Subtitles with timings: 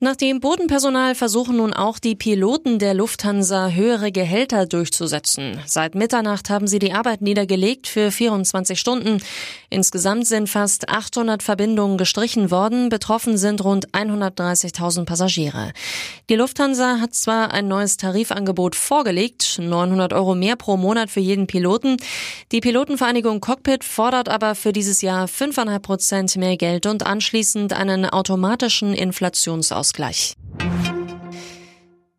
[0.00, 5.58] Nach dem Bodenpersonal versuchen nun auch die Piloten der Lufthansa höhere Gehälter durchzusetzen.
[5.66, 9.20] Seit Mitternacht haben sie die Arbeit niedergelegt für 24 Stunden.
[9.70, 12.90] Insgesamt sind fast 800 Verbindungen gestrichen worden.
[12.90, 15.72] Betroffen sind rund 130.000 Passagiere.
[16.30, 21.48] Die Lufthansa hat zwar ein neues Tarifangebot vorgelegt, 900 Euro mehr pro Monat für jeden
[21.48, 21.96] Piloten.
[22.52, 28.08] Die Pilotenvereinigung Cockpit fordert aber für dieses Jahr 5,5 Prozent mehr Geld und anschließend einen
[28.08, 29.87] automatischen Inflationsausgleich.
[29.88, 30.34] Ausgleich.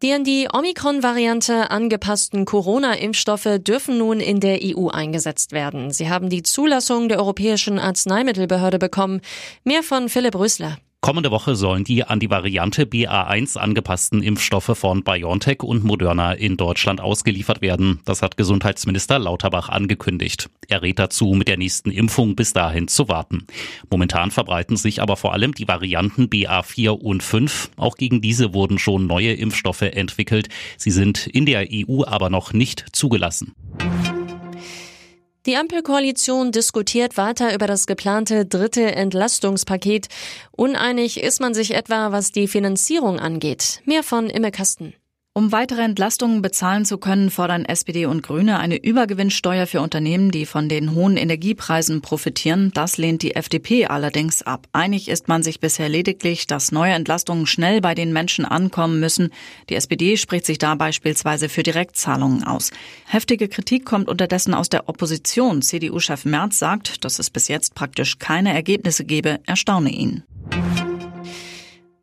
[0.00, 5.90] Die an die Omikron-Variante angepassten Corona-Impfstoffe dürfen nun in der EU eingesetzt werden.
[5.90, 9.20] Sie haben die Zulassung der Europäischen Arzneimittelbehörde bekommen.
[9.64, 10.78] Mehr von Philipp Rösler.
[11.00, 16.56] Kommende Woche sollen die an die Variante BA1 angepassten Impfstoffe von BioNTech und Moderna in
[16.56, 18.00] Deutschland ausgeliefert werden.
[18.04, 20.50] Das hat Gesundheitsminister Lauterbach angekündigt.
[20.66, 23.46] Er rät dazu, mit der nächsten Impfung bis dahin zu warten.
[23.88, 27.70] Momentan verbreiten sich aber vor allem die Varianten BA4 und 5.
[27.76, 30.48] Auch gegen diese wurden schon neue Impfstoffe entwickelt.
[30.78, 33.54] Sie sind in der EU aber noch nicht zugelassen.
[35.48, 40.08] Die Ampelkoalition diskutiert weiter über das geplante dritte Entlastungspaket.
[40.52, 43.80] Uneinig ist man sich etwa, was die Finanzierung angeht.
[43.86, 44.92] Mehr von Imme Kasten.
[45.38, 50.46] Um weitere Entlastungen bezahlen zu können, fordern SPD und Grüne eine Übergewinnsteuer für Unternehmen, die
[50.46, 52.72] von den hohen Energiepreisen profitieren.
[52.74, 54.66] Das lehnt die FDP allerdings ab.
[54.72, 59.30] Einig ist man sich bisher lediglich, dass neue Entlastungen schnell bei den Menschen ankommen müssen.
[59.68, 62.72] Die SPD spricht sich da beispielsweise für Direktzahlungen aus.
[63.06, 65.62] Heftige Kritik kommt unterdessen aus der Opposition.
[65.62, 70.24] CDU-Chef Merz sagt, dass es bis jetzt praktisch keine Ergebnisse gebe, erstaune ihn.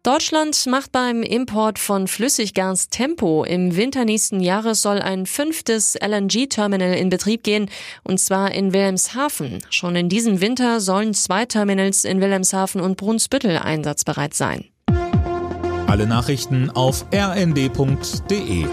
[0.06, 3.44] Deutschland macht beim Import von Flüssiggas Tempo.
[3.44, 7.72] Im Winter nächsten Jahres soll ein fünftes LNG-Terminal in Betrieb gehen,
[8.04, 9.64] und zwar in Wilhelmshaven.
[9.72, 14.66] Schon in diesem Winter sollen zwei Terminals in Wilhelmshaven und Brunsbüttel einsatzbereit sein.
[15.88, 18.68] Alle Nachrichten auf rnd.de